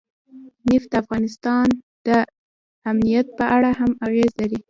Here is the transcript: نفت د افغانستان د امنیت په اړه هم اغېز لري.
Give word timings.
نفت 0.69 0.87
د 0.91 0.95
افغانستان 1.03 1.67
د 2.05 2.07
امنیت 2.89 3.27
په 3.37 3.45
اړه 3.55 3.69
هم 3.79 3.91
اغېز 4.07 4.31
لري. 4.41 4.59